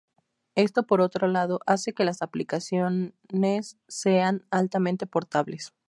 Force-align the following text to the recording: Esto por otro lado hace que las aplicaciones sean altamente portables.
Esto 0.55 0.87
por 0.87 0.99
otro 0.99 1.27
lado 1.27 1.59
hace 1.67 1.93
que 1.93 2.03
las 2.05 2.23
aplicaciones 2.23 3.77
sean 3.87 4.43
altamente 4.49 5.05
portables. 5.05 5.75